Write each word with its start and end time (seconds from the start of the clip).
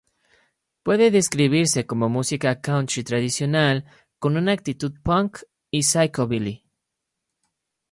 Puede 0.81 1.11
describirse 1.11 1.85
como 1.85 2.09
música 2.09 2.59
country 2.59 3.03
tradicional 3.03 3.85
con 4.17 4.35
una 4.35 4.51
actitud 4.51 4.93
punk 5.03 5.41
y 5.69 5.83
psychobilly. 5.83 6.65